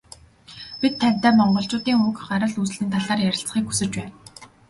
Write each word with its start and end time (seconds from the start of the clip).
Бид 0.81 0.93
тантай 1.01 1.33
Монголчуудын 1.37 1.99
уг 2.07 2.17
гарал 2.29 2.55
үүслийн 2.61 2.91
талаар 2.93 3.19
ярилцахыг 3.29 3.65
хүсэж 3.67 3.89
байна. 3.97 4.11